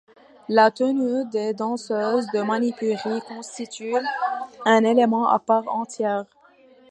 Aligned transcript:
La 0.49 0.71
tenue 0.71 1.25
des 1.29 1.53
danseuses 1.53 2.25
de 2.33 2.41
manipuri 2.41 3.21
constitue 3.27 3.93
un 4.65 4.83
élément 4.83 5.27
à 5.29 5.37
part 5.37 5.67
entière. 5.67 6.25